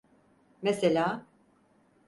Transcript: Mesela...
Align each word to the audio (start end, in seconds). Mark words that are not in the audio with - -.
Mesela... 0.61 1.25